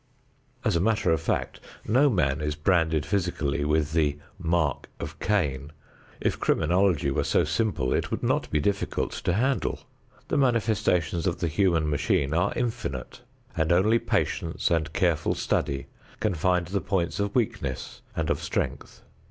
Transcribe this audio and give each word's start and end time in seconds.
As 0.65 0.75
a 0.75 0.79
matter 0.81 1.11
of 1.11 1.21
fact, 1.21 1.59
no 1.85 2.09
man 2.09 2.41
is 2.41 2.55
branded 2.55 3.05
physically 3.05 3.63
with 3.63 3.93
the 3.93 4.17
"mark 4.39 4.89
of 4.99 5.19
Cain." 5.19 5.71
If 6.19 6.39
criminology 6.39 7.11
were 7.11 7.23
so 7.23 7.43
simple 7.43 7.93
it 7.93 8.09
would 8.09 8.23
not 8.23 8.49
be 8.49 8.59
difficult 8.59 9.11
to 9.11 9.33
handle. 9.33 9.81
The 10.27 10.39
manifestations 10.39 11.27
of 11.27 11.39
the 11.39 11.47
human 11.47 11.87
machine 11.87 12.33
are 12.33 12.51
infinite 12.55 13.21
and 13.55 13.71
only 13.71 13.99
patience 13.99 14.71
and 14.71 14.91
careful 14.91 15.35
study 15.35 15.85
can 16.19 16.33
find 16.33 16.65
the 16.65 16.81
points 16.81 17.19
of 17.19 17.35
weakness 17.35 18.01
and 18.15 18.31
of 18.31 18.41
strength. 18.41 19.03